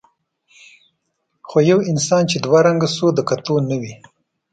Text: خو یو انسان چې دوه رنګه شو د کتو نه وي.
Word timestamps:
خو 1.47 1.57
یو 1.69 1.79
انسان 1.91 2.23
چې 2.31 2.37
دوه 2.45 2.59
رنګه 2.67 2.87
شو 2.95 3.07
د 3.13 3.19
کتو 3.29 3.55
نه 3.69 3.75
وي. 3.81 3.93